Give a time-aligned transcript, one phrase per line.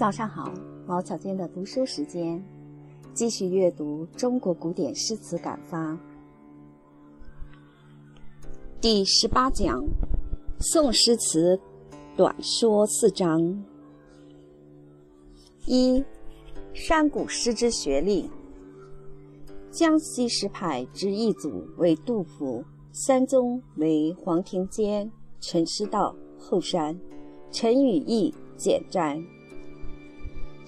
[0.00, 0.50] 早上好，
[0.86, 2.42] 毛小娟的读书时间，
[3.12, 5.94] 继续阅读中国古典诗词感发。
[8.80, 9.84] 第十八讲，
[10.58, 11.60] 宋诗词
[12.16, 13.62] 短说四章。
[15.66, 16.02] 一，
[16.72, 18.30] 山谷诗之学历。
[19.70, 26.98] 江西诗派之一祖为杜甫，三宗为黄庭坚、陈师道、后山、
[27.52, 29.22] 陈与义、简斋。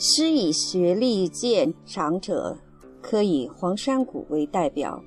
[0.04, 2.58] 诗以学历见长者，
[3.00, 5.00] 可以黄山谷为代表。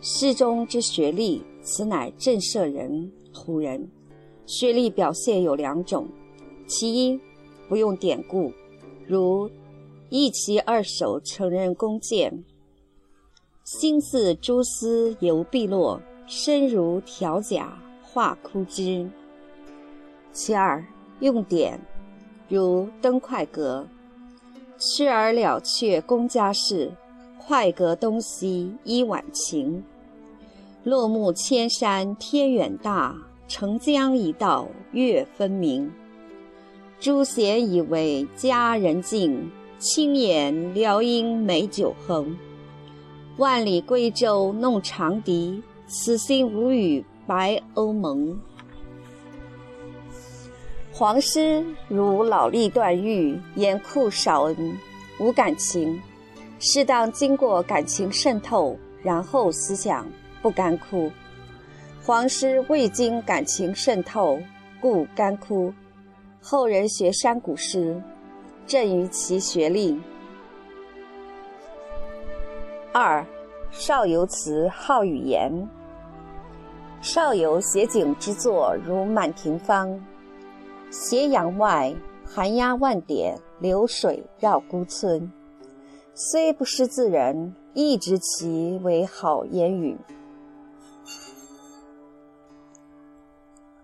[0.00, 3.88] 诗中之学历，此乃震慑人、唬人。
[4.44, 6.08] 学历表现有两种：
[6.66, 7.20] 其一，
[7.68, 8.52] 不用典故，
[9.06, 9.48] 如
[10.08, 12.42] 一骑二手承认弓箭，
[13.62, 19.08] 心似蛛丝游碧落，身如条甲画枯枝；
[20.32, 20.84] 其二，
[21.20, 21.80] 用典。
[22.48, 23.86] 如登快阁，
[24.78, 26.90] 痴而了却公家事；
[27.38, 29.82] 快阁东西依晚晴。
[30.84, 33.16] 落木千山天远大，
[33.48, 35.90] 澄江一道月分明。
[37.00, 42.36] 朱弦以为佳人静，轻言撩莺美酒横。
[43.38, 48.38] 万里归舟弄长笛，此心无与白鸥盟。
[50.98, 54.56] 黄诗如老力断玉，严酷少恩，
[55.20, 56.00] 无感情，
[56.58, 60.08] 适当经过感情渗透，然后思想
[60.40, 61.12] 不干枯。
[62.02, 64.38] 黄诗未经感情渗透，
[64.80, 65.70] 故干枯。
[66.40, 68.02] 后人学山谷诗，
[68.66, 70.00] 正于其学历。
[72.94, 73.22] 二，
[73.70, 75.52] 少游词好语言。
[77.02, 79.90] 少游写景之作如《满庭芳》。
[80.98, 81.94] 斜阳外，
[82.24, 85.30] 寒鸦万点，流水绕孤村。
[86.14, 89.98] 虽不识字人，亦知其为好言语。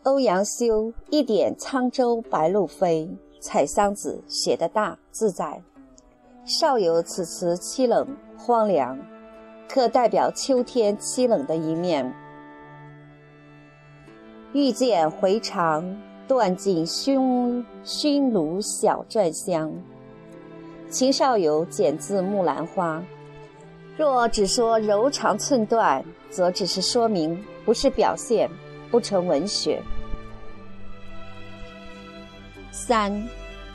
[0.05, 3.09] 欧阳修一点沧州白鹭飞，
[3.41, 5.63] 采桑子写得大自在。
[6.47, 8.99] 少有此词凄冷荒凉，
[9.69, 12.11] 可代表秋天凄冷的一面。
[14.55, 15.95] 欲见回肠。
[16.27, 19.73] 断尽熏熏炉小篆香。
[20.89, 22.99] 秦少游剪自《木兰花》。
[23.97, 28.49] 若只说柔肠寸断，则只是说明，不是表现，
[28.91, 29.83] 不成文学。
[32.71, 33.29] 三，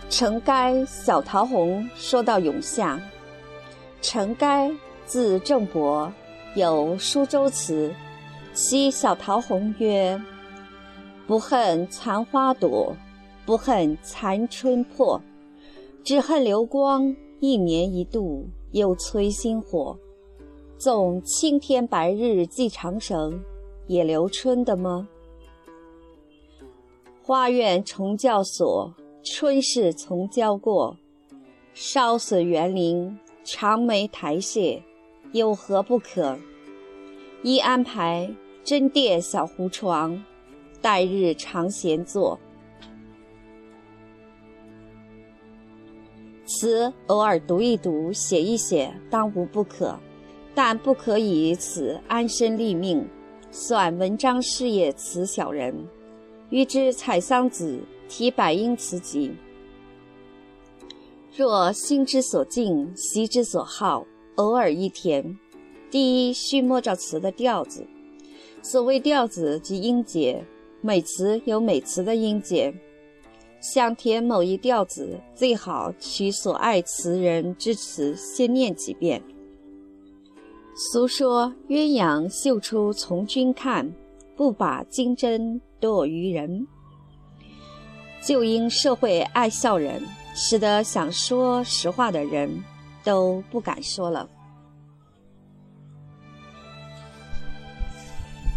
[0.10, 3.00] 程该小桃红说到永夏。
[4.02, 4.72] 程该
[5.06, 6.12] 字正伯，
[6.56, 7.94] 有舒州词，
[8.54, 10.20] 其小桃红曰。
[11.28, 12.96] 不恨残花朵，
[13.46, 15.22] 不恨残春破，
[16.02, 20.00] 只恨流光一年一度又催心火。
[20.78, 23.44] 纵青天白日系长绳，
[23.88, 25.10] 也留春的吗？
[27.22, 30.96] 花院重教所，春事从教过。
[31.74, 34.82] 烧损园林，长梅台榭，
[35.34, 36.40] 有何不可？
[37.44, 38.34] 一安排
[38.64, 40.24] 真殿小胡床。
[40.82, 42.40] 待日常闲坐，
[46.46, 49.98] 词偶尔读一读、写一写，当无不可，
[50.56, 53.06] 但不可以此安身立命，
[53.52, 55.76] 算文章事业词小人。
[56.50, 59.36] 欲知采桑子，题百应词集。
[61.36, 64.06] 若心之所敬，习之所好，
[64.36, 65.38] 偶尔一填。
[65.92, 67.86] 第一，须摸着词的调子。
[68.62, 70.46] 所谓调子，即音节。
[70.82, 72.74] 每词有每词的音节，
[73.60, 79.22] 想填某一调子，最好取所爱词人之词先念几遍。
[80.76, 83.92] 俗说鸳鸯绣出从君看，
[84.36, 86.68] 不把金针堕于人。
[88.22, 90.04] 就因社会爱笑人，
[90.36, 92.64] 使得想说实话的人
[93.04, 94.30] 都不敢说了。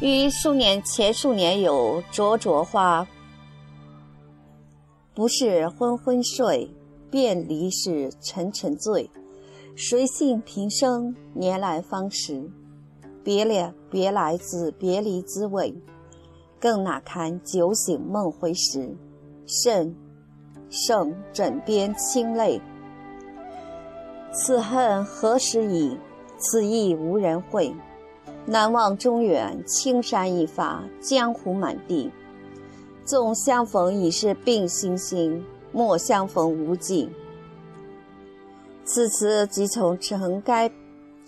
[0.00, 3.06] 于数年前数年有灼灼花，
[5.14, 6.74] 不是昏昏睡，
[7.10, 9.10] 便离是沉沉醉。
[9.76, 12.50] 谁信平生年来方识？
[13.22, 15.74] 别了别来自别离滋味，
[16.58, 18.96] 更哪堪酒醒梦回时？
[19.46, 19.94] 甚
[20.70, 22.58] 胜枕边清泪。
[24.32, 25.98] 此恨何时已？
[26.38, 27.70] 此意无人会。
[28.50, 32.10] 南望中原，青山一发，江湖满地。
[33.04, 37.08] 纵相逢已是鬓星星，莫相逢无尽。
[38.84, 40.68] 此词即从成该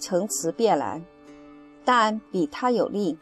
[0.00, 1.00] 陈词变来，
[1.84, 3.16] 但比他有力。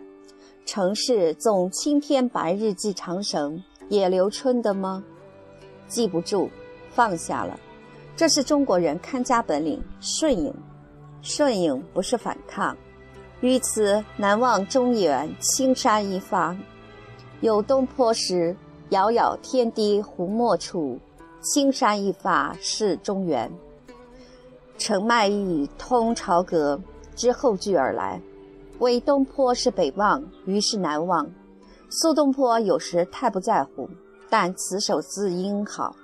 [0.65, 5.05] 城市纵青天白日记长绳，也留春的吗？
[5.89, 6.49] 记不住，
[6.91, 7.61] 放下了。
[8.17, 10.55] 这是中国人看家本领，顺应。
[11.21, 12.75] 顺应不是反抗。
[13.41, 16.59] 于此难忘中原青山一方，
[17.41, 18.55] 有东坡时
[18.91, 20.99] “遥遥天低湖墨处，
[21.41, 23.51] 青山一发是中原”。
[24.77, 26.81] 程迈意通朝阁
[27.15, 28.21] 之后句而来。
[28.79, 31.31] 为东坡是北望，于是南望。
[31.91, 33.87] 苏东坡有时太不在乎，
[34.31, 35.95] 但此首字音好。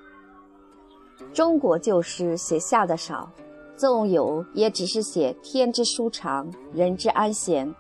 [1.32, 3.31] 中国旧诗写下的少，
[3.76, 7.75] 纵有也只是写天之舒长，人之安闲，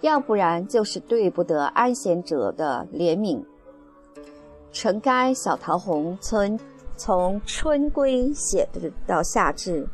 [0.00, 3.42] 要不然就是对不得安闲者的怜悯。
[4.72, 6.58] 陈该、小桃红村
[6.96, 8.66] 从春归写
[9.06, 9.86] 到夏至，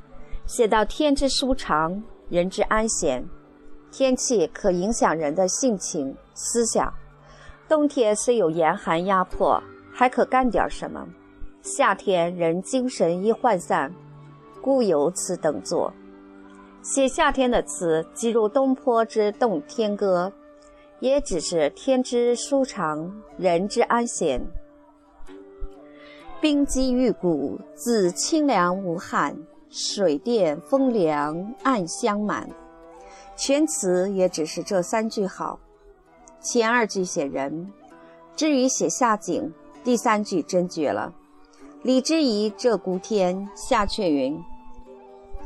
[0.47, 3.25] 写到天之舒长，人之安闲。
[3.91, 6.93] 天气可影响人的性情思想。
[7.67, 9.61] 冬天虽有严寒压迫，
[9.93, 11.01] 还可干点什么；
[11.63, 13.93] 夏天人精神一涣散，
[14.69, 15.91] 故有此等作。
[16.83, 20.31] 写夏天的词，即如东坡之《动天歌》，
[21.01, 24.39] 也只是天之舒长，人之安闲。
[26.39, 29.35] 冰肌玉骨，自清凉无憾；
[29.71, 32.47] 水电风凉，暗香满。
[33.37, 35.59] 全词也只是这三句好，
[36.43, 37.73] 前二句写人，
[38.37, 39.51] 至于写夏景，
[39.83, 41.15] 第三句真绝了。
[41.83, 44.39] 李之仪这孤天下却云：“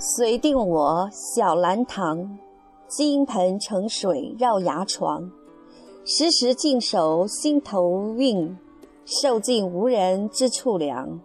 [0.04, 2.36] 随定我小兰堂，
[2.88, 5.30] 金盆盛水绕牙床，
[6.04, 8.58] 时时净手心头韵，
[9.04, 11.20] 受尽无人之处凉。”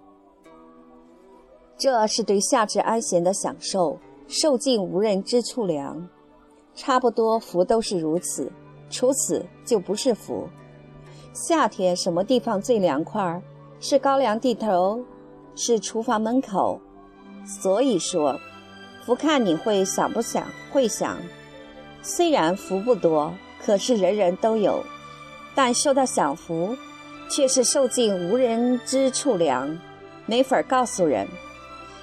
[1.76, 3.98] 这是对夏至安闲的享受，
[4.28, 6.08] 受尽无人之处凉。
[6.76, 8.52] 差不多福都是如此，
[8.92, 10.48] 除此就不是福。
[11.34, 13.42] 夏天什么地方最凉快？
[13.80, 15.04] 是高粱地头，
[15.56, 16.80] 是厨房门口。
[17.44, 18.38] 所以说，
[19.08, 20.46] 福看你会想不想？
[20.70, 21.18] 会想。
[22.02, 23.34] 虽然福不多，
[23.66, 24.84] 可是人人都有。
[25.56, 26.76] 但说到享福，
[27.30, 29.80] 却是受尽无人之处凉，
[30.26, 31.26] 没法告诉人。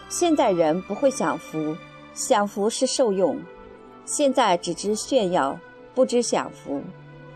[0.08, 1.76] 现在人不会享福，
[2.14, 3.38] 享福是受用。
[4.06, 5.60] 现在只知炫耀，
[5.94, 6.80] 不知享福。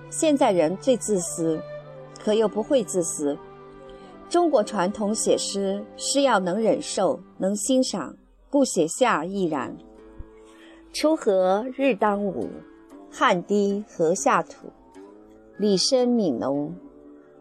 [0.09, 1.61] 现在人最自私，
[2.19, 3.37] 可又不会自私。
[4.31, 8.17] 中国传统写诗是要能忍受、能欣赏，
[8.51, 9.77] 故写下亦然。
[10.93, 12.49] 锄禾日当午，
[13.11, 14.69] 汗滴禾下土。
[15.57, 16.75] 李绅悯农，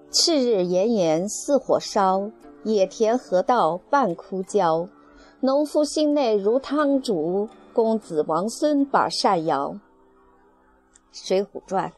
[0.10, 2.32] 次日炎炎似火烧，
[2.64, 4.90] 野田禾稻半枯焦。
[5.40, 7.48] 农夫心内如汤煮。
[7.74, 9.70] 公子王孙把扇摇，
[11.12, 11.90] 《水浒传》，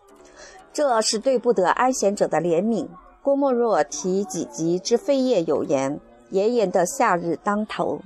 [0.74, 2.86] 这是对不得安闲者的怜悯。
[3.24, 6.02] 郭沫若题几集之飞叶有言
[6.32, 8.02] ：“炎炎的夏日当头。”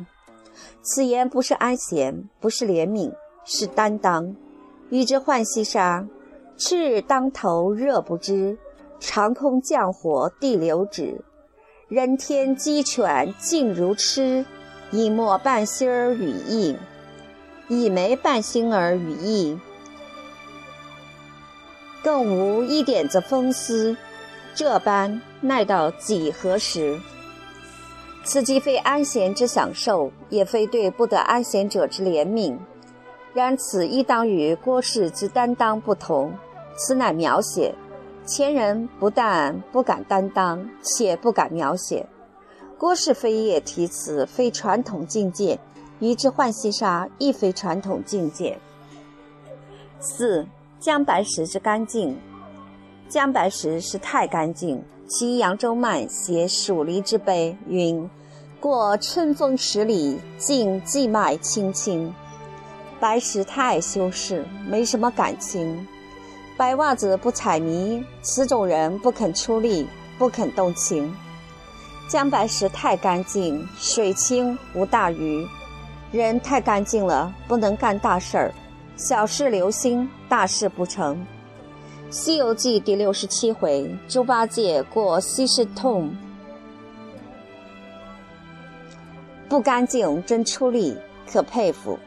[0.82, 3.14] 此言不是安闲，不是怜悯，
[3.46, 4.36] 是担当。
[4.90, 6.08] 欲知浣溪沙，
[6.58, 8.58] 赤日当头热不知，
[9.00, 11.24] 长空降火地流指。
[11.88, 14.46] 人天鸡犬静如痴，
[14.92, 16.78] 一墨半心儿语意。
[17.70, 19.58] 一枚半星儿语意，
[22.04, 23.96] 更无一点子风丝，
[24.54, 27.00] 这般耐到几何时？
[28.24, 32.58] 此既非安闲之享受，也非对不得安闲者之怜悯。
[33.34, 36.34] 然此亦当与郭氏之担当不同。
[36.76, 37.76] 此乃描写
[38.26, 42.08] 前人不但不敢担当，且不敢描写。
[42.78, 45.60] 郭氏飞叶题词，非传统境界。
[46.00, 48.58] 移之浣溪沙亦非传统境界。
[50.00, 50.46] 四
[50.80, 52.20] 江白石之干净，
[53.08, 54.84] 江白石是太干净。
[55.08, 58.10] 其扬州慢写蜀离之悲云
[58.60, 62.14] ：“过春风十里，尽荠麦青青。”
[63.00, 65.86] 白石太爱修饰，没什么感情。
[66.56, 71.14] 白袜子不踩泥，此种人不肯出力，不肯动情。
[72.08, 75.46] 江白石太干净，水清无大鱼。
[76.12, 78.54] 人太干净了，不能干大事儿，
[78.96, 81.16] 小事留心，大事不成。
[82.14, 86.16] 《西游记》第六十七回，猪八戒过西施痛，
[89.50, 90.96] 不干净真出力，
[91.28, 91.98] 可佩服。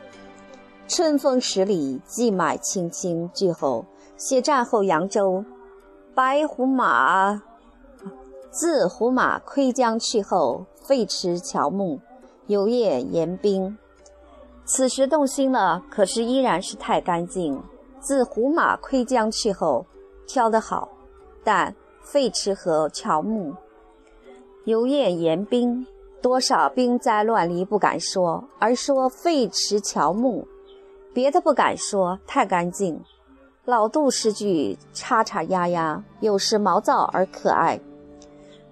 [0.87, 3.29] 春风十里，荠麦青青。
[3.35, 3.85] 句后
[4.17, 5.45] 写战后扬州，
[6.15, 7.43] 白虎马
[8.53, 11.99] 自胡马窥江去后，废池乔木，
[12.47, 13.77] 游曳言兵。
[14.65, 17.61] 此时动心了，可是依然是太干净。
[17.99, 19.85] 自胡马窥江去后，
[20.27, 20.89] 挑得好，
[21.45, 23.55] 但废池和乔木，
[24.65, 25.87] 游曳言兵。
[26.23, 30.49] 多少兵灾乱离不敢说，而说废池乔木，
[31.13, 33.01] 别的不敢说，太干净。
[33.65, 37.79] 老杜诗句叉叉丫丫，有时毛躁而可爱。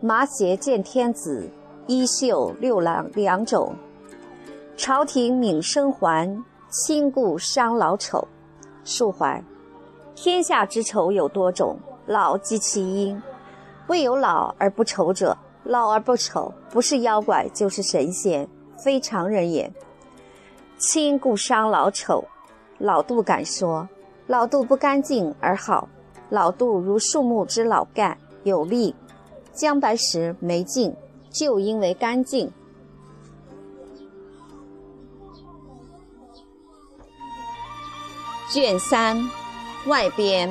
[0.01, 1.49] 麻鞋见天子，
[1.87, 3.75] 衣袖六郎两种。
[4.77, 8.27] 朝廷敏生还，亲故伤老丑。
[8.85, 9.45] 述怀，
[10.15, 13.21] 天下之丑有多种，老及其因。
[13.89, 18.49] 未有老而不丑者，老而不丑，不是妖怪就是神仙，
[18.83, 19.71] 非常人也。
[20.79, 22.25] 亲故伤老丑，
[22.79, 23.89] 老杜敢说。
[24.27, 25.87] 老杜不干净而好，
[26.31, 28.95] 老杜如树木之老干，有力；
[29.53, 30.97] 姜白石没劲，
[31.31, 32.51] 就因为干净。
[38.51, 39.19] 卷三，
[39.87, 40.51] 外编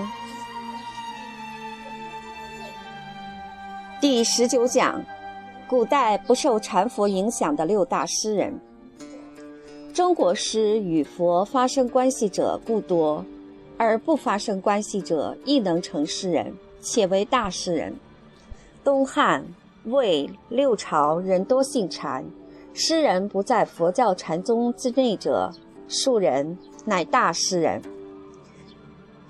[4.00, 5.04] 第十九讲：
[5.68, 8.54] 古代不受禅佛影响的六大诗人。
[9.94, 13.25] 中国诗与佛发生关系者不多。
[13.75, 17.94] 而不发生关系者，亦能成诗人，且为大诗人。
[18.84, 19.44] 东汉、
[19.86, 22.24] 魏六朝人多信禅，
[22.74, 25.52] 诗人不在佛教禅宗之内者，
[25.88, 27.82] 庶人乃大诗人。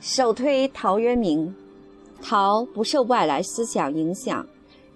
[0.06, 1.56] 首推陶渊明。
[2.22, 4.46] 陶不受外来思想影响，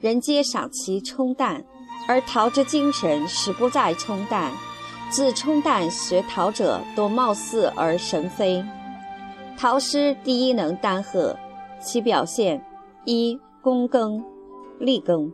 [0.02, 1.64] 人皆赏其冲淡，
[2.10, 4.52] 而陶之精神始不在冲淡。
[5.10, 8.62] 自冲淡学陶者，多貌似而神非。
[9.58, 11.38] 陶诗第一能单鹤，
[11.80, 12.62] 其表现
[13.06, 14.22] 一躬耕，
[14.78, 15.32] 立耕。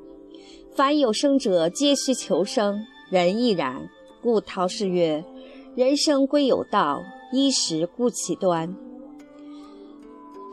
[0.75, 3.89] 凡有生者，皆须求生，人亦然。
[4.22, 5.25] 故陶诗曰
[5.75, 7.01] ：“人生归有道，
[7.32, 8.72] 衣食固其端。”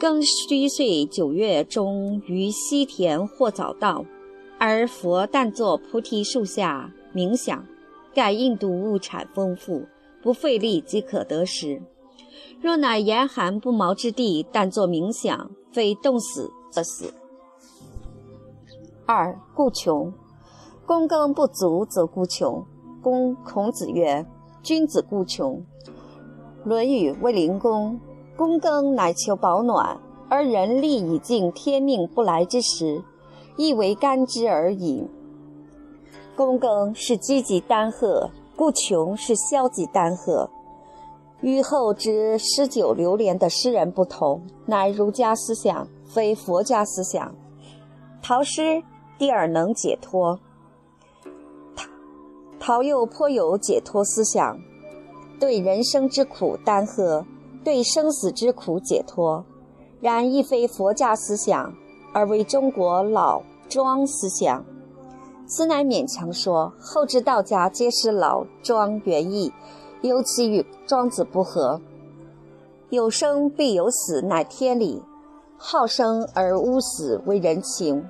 [0.01, 4.03] 庚戌岁九月中，于西田或早到，
[4.59, 7.63] 而佛但坐菩提树下冥想，
[8.15, 9.85] 盖印度物产丰富，
[10.23, 11.83] 不费力即可得食。
[12.63, 17.13] 若乃严寒不毛之地，但作冥想，非冻死则死。
[19.05, 20.11] 二故穷，
[20.87, 22.65] 躬耕不足则故穷。
[23.03, 24.25] 公孔子曰
[24.65, 25.63] ：“君子固穷。”
[26.69, 28.01] 《论语卫灵公
[28.41, 33.03] ：“躬耕乃求保暖，而人力已尽天命不来之时，
[33.59, 35.07] 亦为甘之而已。”
[36.39, 40.49] 躬耕是积极担荷，故穷是消极担荷。
[41.43, 47.35] 与后之诗酒流连的诗人不同，乃儒家思想，非佛家思想。
[48.23, 48.83] 陶诗
[49.19, 50.41] 第二能解脱，
[51.77, 51.87] 陶
[52.59, 54.59] 陶又颇有解脱思想，
[55.39, 57.27] 对人生之苦担荷，
[57.65, 59.45] 对生死之苦解脱。
[60.01, 61.75] 然亦非佛家思想，
[62.13, 64.65] 而为中国老庄思想。
[65.47, 69.53] 此乃勉强说，后之道家皆是老庄原意。
[70.03, 71.79] 尤其与庄子不合，
[72.89, 75.03] 有生必有死，乃天理；
[75.59, 78.09] 好生而无死，为人情。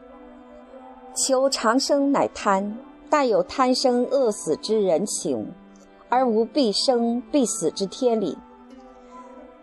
[1.16, 2.78] 求长生乃贪，
[3.10, 5.52] 但有贪生饿死之人情，
[6.08, 8.38] 而无必生必死之天理。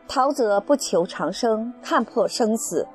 [0.07, 2.87] 陶则不求长生，看破生死。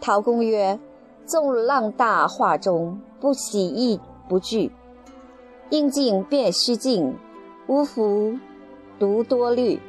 [0.00, 0.78] 陶公曰
[1.24, 3.98] ：“纵浪大化中，不喜亦
[4.28, 4.70] 不惧。
[5.70, 7.14] 应尽便须尽，
[7.66, 8.36] 无福。”
[8.98, 9.80] 独多虑，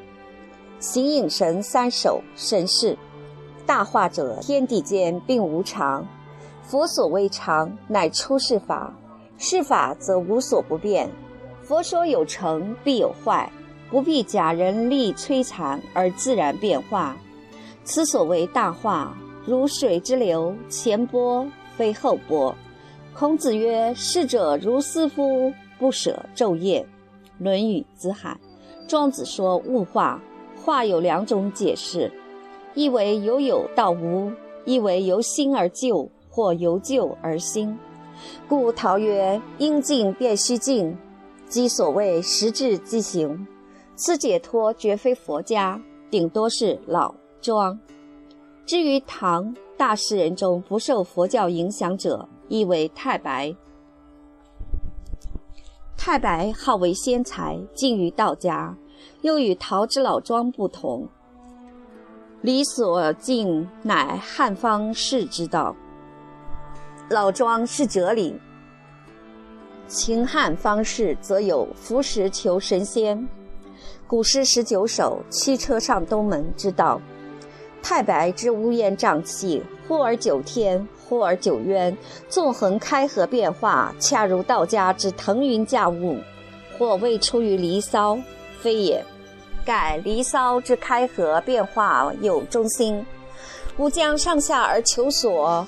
[0.80, 2.98] 形影神三首神是。
[3.66, 6.08] 大化者，天地间并无常。
[6.64, 8.94] 佛所谓常，乃出世法。
[9.38, 11.10] 世法则无所不变。
[11.62, 13.52] 佛说有成必有坏，
[13.92, 17.16] 不必假人力摧残而自然变化。
[17.84, 21.46] 此所谓大化，如水之流，前波
[21.76, 22.56] 非后波。
[23.14, 26.82] 孔子曰：“逝者如斯夫，不舍昼夜。”
[27.44, 28.40] 《论语·子罕》。
[28.88, 30.22] 庄子说物化，
[30.56, 32.10] 化有两种解释：
[32.74, 34.32] 一为由有到无，
[34.64, 37.78] 一为由新而旧，或由旧而新。
[38.48, 40.98] 故陶曰：“应静便须静，
[41.50, 43.46] 即所谓时至即行。”
[44.04, 45.80] 此解脱绝非佛家，
[46.10, 47.80] 顶多是老庄。
[48.66, 53.56] 至于唐大诗人中不受佛教影响者，亦为太白。
[55.96, 58.76] 太白好为仙才，近于道家。
[59.22, 61.08] 又与陶之老庄不同，
[62.42, 65.76] 理所敬乃汉方士之道。
[67.08, 68.36] 老庄是哲理。
[69.86, 73.28] 秦汉方士则有伏石求神仙。
[74.12, 77.00] 古诗十九首，驱车上东门之道。
[77.82, 86.18] 太白之乌烟瘴气，忽而九天，忽而九渊，纵横开合变化，恰如道家之腾云驾雾。
[86.78, 88.20] 或未出于离骚，
[88.60, 89.02] 非也。
[89.64, 93.06] 盖离骚之开合变化有中心，
[93.78, 95.66] 吾将上下而求索，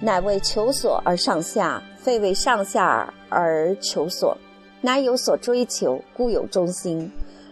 [0.00, 4.36] 乃为求索而上下，非为上下而求索，
[4.80, 7.08] 乃有所追求，故有中心。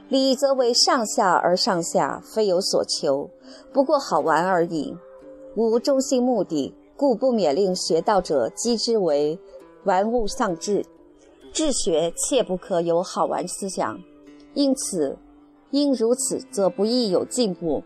[0.09, 3.29] 理则为上下而上下，非有所求，
[3.73, 4.97] 不过好玩而已，
[5.55, 9.38] 无中心目的，故不免令学道者讥之为
[9.85, 10.85] 玩物丧志。
[11.53, 13.99] 治学切不可有好玩思想，
[14.55, 15.19] 因此，
[15.71, 17.83] 因如此，则不易有进步。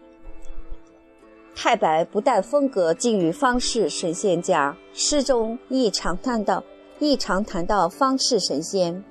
[1.56, 6.62] 太白不但风格近于方士神仙家，诗中亦常谈到，
[7.00, 9.02] 亦常谈到方士神仙，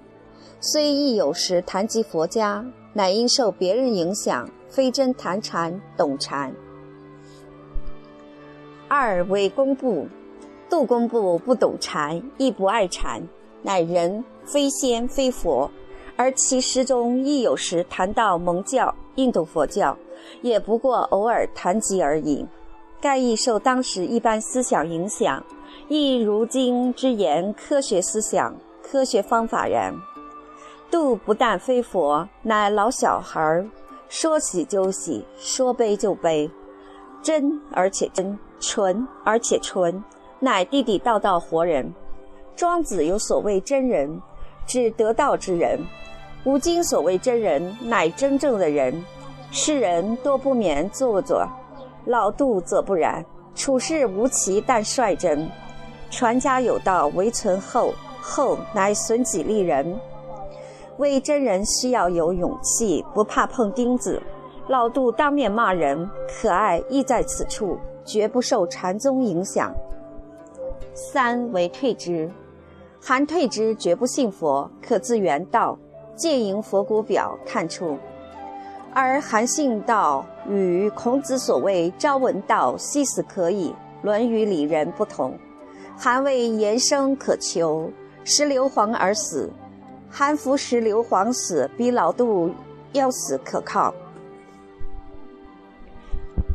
[0.60, 2.65] 虽亦有时谈及佛家。
[2.93, 6.53] 乃因受别人影响，非真谈禅懂禅。
[8.88, 10.07] 二为工部，
[10.69, 13.21] 杜工部不懂禅，亦不爱禅，
[13.62, 15.71] 乃人非仙非佛，
[16.17, 19.98] 而其诗中亦有时谈到蒙教、印度佛教，
[20.41, 22.45] 也不过偶尔谈及而已。
[23.00, 25.41] 盖亦受当时一般思想影响，
[25.88, 29.95] 亦如今之言科学思想、科学方法然。
[30.91, 33.65] 杜不但非佛，乃老小孩
[34.10, 36.51] 说喜就喜，说悲就悲，
[37.24, 40.03] 真而且真，纯而且纯，
[40.39, 41.91] 乃地地道道活人。
[42.57, 44.21] 庄子有所谓真人，
[44.67, 45.79] 指得道之人；
[46.43, 49.01] 吾今所谓真人，乃真正的人。
[49.50, 51.48] 世人多不免做作，
[52.05, 55.50] 老杜则不然，处事无奇，但率真。
[56.09, 59.98] 传家有道，唯存厚，厚乃损己利人。
[61.01, 64.22] 为真人需要有勇气，不怕碰钉子。
[64.68, 69.74] 老杜当面骂人，可爱亦在此处，绝不受禅宗影响。
[70.94, 72.29] 三为退之，
[73.01, 75.75] 韩退之绝不信佛，可自原道，
[76.16, 77.98] 借迎佛骨表看出。
[78.94, 83.74] 而韩信道与孔子所谓朝闻道，夕死可矣，
[84.05, 85.33] 《论语》里人不同。
[85.98, 87.90] 韩谓言生可求，
[88.24, 89.50] 食硫磺而死。
[90.11, 92.53] 韩服食硫磺死，比老杜
[92.91, 93.93] 要死可靠。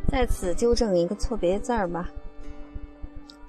[0.07, 2.09] 在此纠正一个错别字儿吧，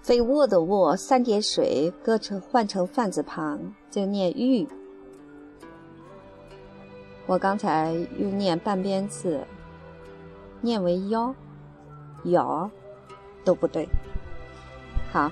[0.03, 4.67] 非卧的卧三点水搁成换成饭字旁就念玉。
[7.27, 9.47] 我刚才又念半边字，
[10.63, 11.35] 念为腰，
[12.25, 12.71] 咬
[13.45, 13.87] 都不对。
[15.13, 15.31] 好，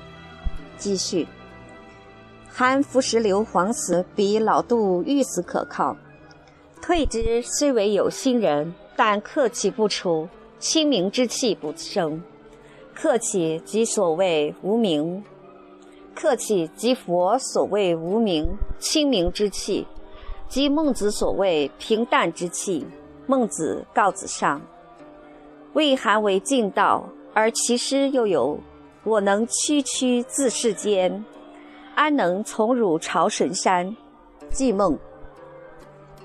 [0.76, 1.26] 继续。
[2.58, 5.94] 韩服食硫磺死，比老杜欲死可靠。
[6.80, 10.26] 退之虽为有心人，但客气不出，
[10.58, 12.18] 清明之气不生。
[12.94, 15.22] 客气即所谓无名，
[16.14, 19.86] 客气即佛所谓无名清明之气，
[20.48, 22.86] 即孟子所谓平淡之气。
[23.26, 24.62] 孟子告子上，
[25.74, 28.58] 谓韩为尽道，而其诗又有
[29.04, 31.22] “我能区区自世间”。
[31.96, 33.96] 安能从汝朝神山？
[34.50, 34.98] 寄梦。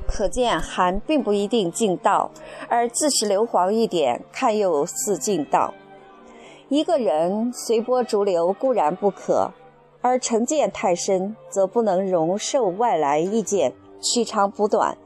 [0.06, 2.30] 可见韩并不一定尽道，
[2.68, 5.74] 而自食硫磺一点，看又似尽道。
[6.68, 9.50] 一个人随波逐流固然不可，
[10.02, 14.98] 而成见太深，则不能容受外来意见，取长补短。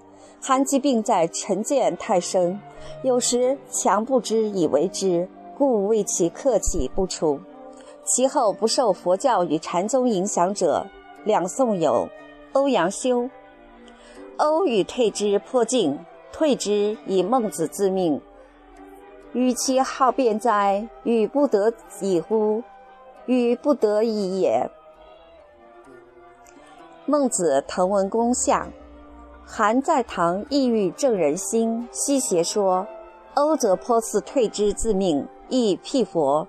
[0.41, 2.59] 韩疾病在成见太深，
[3.03, 7.39] 有时强不知以为知，故为其客气不出。
[8.05, 10.85] 其后不受佛教与禅宗影响者，
[11.23, 12.07] 两宋有
[12.53, 13.29] 欧阳修。
[14.37, 15.97] 欧与退之颇近，
[16.31, 18.21] 退之以孟子自命。
[19.33, 20.87] 与其好辩哉？
[21.03, 22.61] 与不得已乎？
[23.25, 24.69] 与不得已也。
[27.05, 28.67] 孟子滕文公下，
[29.45, 32.85] 韩在堂意欲正人心，西邪说。
[33.33, 36.47] 欧则颇似退之自命，亦辟佛。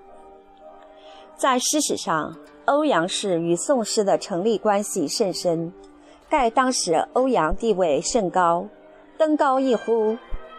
[1.37, 5.71] 在诗史上，欧阳氏与宋诗的成立关系甚深。
[6.27, 8.65] 盖当时欧阳地位甚高，
[9.19, 10.17] 登高一呼，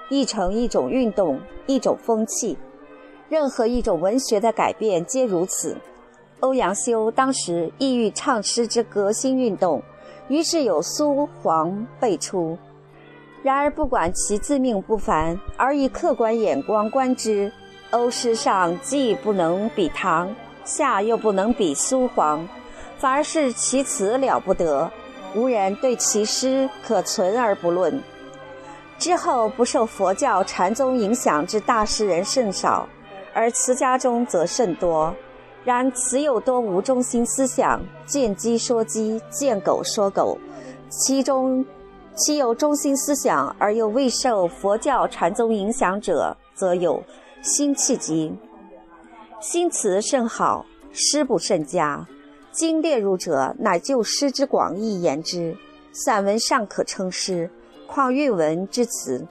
[0.08, 2.56] 亦成一种运动，一种风气。
[3.28, 5.76] 任何一种文学的改变皆如此。
[6.38, 9.82] 欧阳修当时意欲唱诗之革新运动，
[10.28, 12.56] 于是有苏黄辈出。
[13.42, 17.50] 然而不管其自命不凡，而以客观眼光观之，
[17.90, 20.32] 欧诗上既不能比唐。
[20.68, 22.46] 下又不能比苏黄，
[22.98, 24.90] 反而是其词了不得，
[25.34, 28.00] 无人对其诗可存而不论。
[28.98, 32.86] 之后不受佛教禅宗影响之大诗人甚少，
[33.32, 35.14] 而词家中则甚多。
[35.64, 40.36] 然词有多无中心思想，见鸡说鸡，见狗说狗，
[40.90, 41.64] 其中
[42.14, 47.02] 其有中心思想而又未受佛教禅宗影响者，则有
[47.42, 48.34] 辛弃疾。
[49.40, 52.04] 新词甚好，诗不甚佳。
[52.50, 55.56] 经列入者，乃就诗之广义言之。
[55.92, 57.48] 散文尚可称诗，
[57.86, 59.24] 况韵文之词？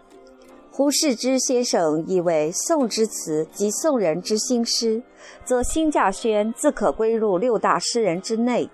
[0.71, 5.01] 胡适之先生以为宋之词及宋人之新诗，
[5.43, 8.69] 则辛稼轩自可归入六大诗人之内。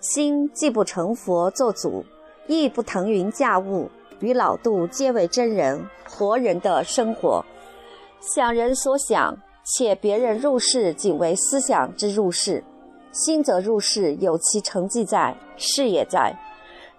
[0.00, 2.04] 辛既不成佛作祖，
[2.46, 7.44] 亦不腾云驾雾，与老杜皆为真人活人的生活，
[8.20, 9.36] 想人所想。
[9.64, 12.62] 且别人入世仅为思想之入世，
[13.12, 16.36] 心则入世有其成绩在，事也在，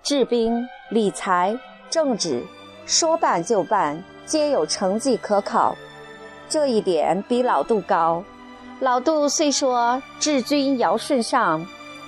[0.01, 1.55] 治兵、理财、
[1.91, 2.43] 政治，
[2.87, 5.75] 说办就办，皆有成绩可考。
[6.49, 8.23] 这一点比老杜高。
[8.79, 11.63] 老杜虽说治军尧舜上，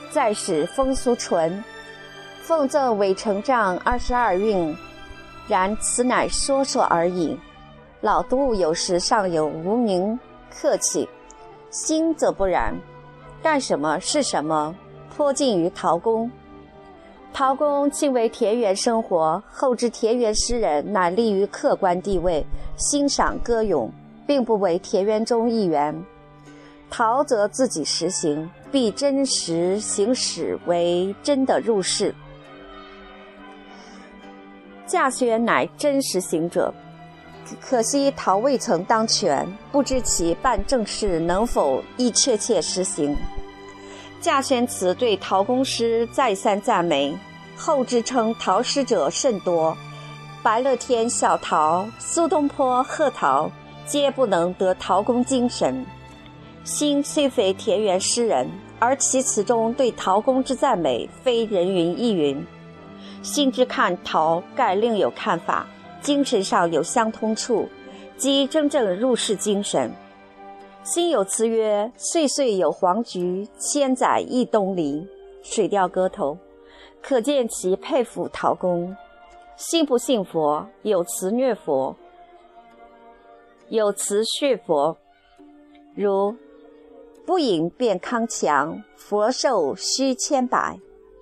[0.10, 1.64] 再使风俗淳，
[2.42, 4.76] 奉赠韦丞帐二十二韵，
[5.48, 7.38] 然此乃说说而已。
[8.02, 10.20] 老杜有时尚有无名。
[10.52, 11.08] 客气，
[11.70, 12.76] 心则不然。
[13.42, 14.76] 干什么是什么，
[15.16, 16.30] 颇近于陶公。
[17.34, 22.44] 陶公亲为田园生活，后之田园诗人乃立于客观地位，
[22.78, 23.92] 欣赏歌咏，
[24.26, 25.96] 并不为田园中一员。
[26.90, 32.16] 陶则自己实行，必真实行使为真的入世。
[34.88, 36.74] 稼轩乃真实行者。
[37.62, 43.16] 可惜陶未曾当权，不知其办政事能否亦确切实行。
[44.22, 47.16] 稼轩辞对陶公诗再三赞美，
[47.56, 49.78] 后之称陶诗者甚多，
[50.42, 53.50] 白乐天、小陶、苏东坡、贺陶，
[53.86, 55.86] 皆不能得陶公精神。
[56.64, 62.46] 辛虽非田园诗人，而其词中对陶公之赞美，非人云亦云。
[63.22, 65.66] 辛之看陶，盖另有看法。
[66.02, 67.68] 精神上有相通处，
[68.18, 69.92] 即真正入世精神。
[70.84, 75.06] 心有词曰：“岁岁有黄菊，千载一东篱。”
[75.54, 76.34] 《水调歌头》，
[77.02, 78.96] 可见其佩服陶公。
[79.58, 81.96] 信不信佛，有词虐佛，
[83.70, 84.98] 有词血佛，
[85.96, 86.36] 如
[87.26, 90.80] “不饮便康强，佛寿须千百，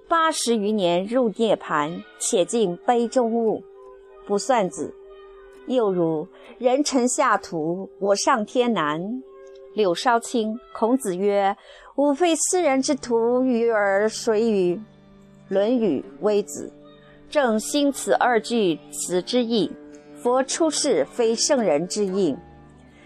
[0.07, 3.63] 八十余年入涅盘，且尽杯中物。”
[4.25, 4.93] 不算子，
[5.67, 9.21] 又如人臣下土，我上天南。
[9.73, 11.55] 柳梢青，孔子曰
[11.97, 14.75] ：“吾非斯人之徒，与尔谁与？”
[15.53, 16.71] 《论语·微子》
[17.31, 19.71] 正兴此二句词之意。
[20.15, 22.35] 佛出世非圣人之意，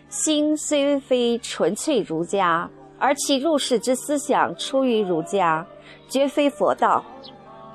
[0.08, 5.66] 心虽非纯粹儒家，而其入世之思想出于儒家，
[6.08, 7.04] 绝非佛道。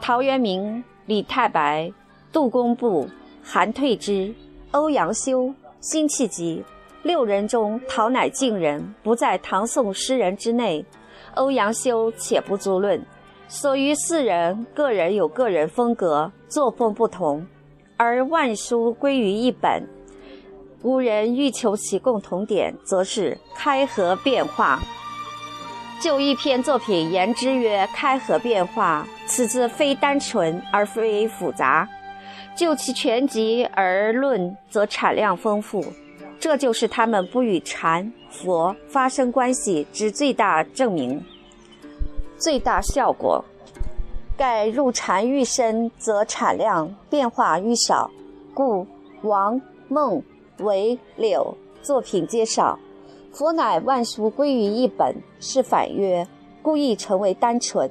[0.00, 1.92] 陶渊明、李太白、
[2.32, 3.06] 杜工部。
[3.46, 4.34] 韩退之、
[4.70, 6.64] 欧阳修、辛弃疾
[7.02, 10.82] 六人中，陶乃敬人，不在唐宋诗人之内。
[11.34, 13.04] 欧阳修且不足论，
[13.46, 17.46] 所余四人个人有个人风格，作风不同，
[17.98, 19.86] 而万书归于一本。
[20.80, 24.80] 古人欲求其共同点，则是开合变化。
[26.00, 31.86] 就一篇作品言之曰开合变化，此字非单纯而非复杂。
[32.56, 35.84] 就其全集而论，则产量丰富，
[36.38, 41.20] 这就是他们不与禅佛发生关系之最大证明、
[42.38, 43.44] 最大效果。
[44.36, 48.10] 盖入禅愈深，则产量变化愈少，
[48.52, 48.86] 故
[49.22, 50.22] 王孟
[50.58, 52.78] 韦柳作品皆少。
[53.32, 56.26] 佛乃万书归于一本，是反曰，
[56.62, 57.88] 故意成为单纯；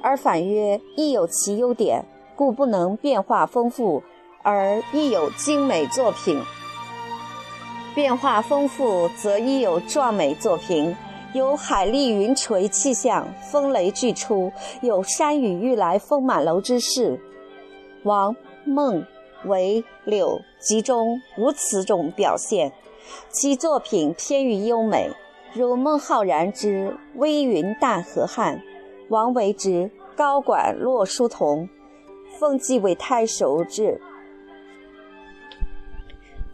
[0.00, 2.04] 而反曰亦有其优点。
[2.36, 4.02] 故不能变化丰富，
[4.42, 6.38] 而亦有精美作品；
[7.94, 10.94] 变化丰富，则亦有壮美作品。
[11.32, 17.18] 有海丽云垂气象，风雷俱出；有山雨欲来风满楼之势。
[18.04, 19.04] 王孟
[19.44, 22.72] 韦柳集中无此种表现，
[23.30, 25.10] 其作品偏于优美，
[25.52, 28.58] 如孟浩然之《微云淡河汉》，
[29.08, 29.70] 王维之
[30.14, 31.68] 《高管洛书同》。
[32.44, 33.98] 奉继为太守之，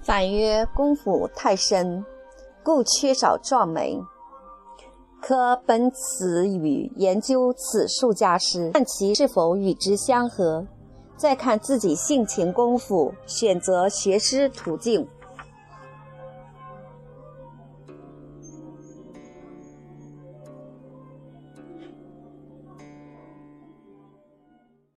[0.01, 2.05] 反曰功夫太深，
[2.63, 4.01] 故缺少壮美。
[5.21, 10.65] 可本此语研究此术家师，看其是否与之相合，
[11.17, 15.09] 再看自己性情功夫，选择学师途径。